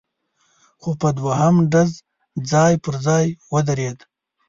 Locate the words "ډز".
1.71-1.91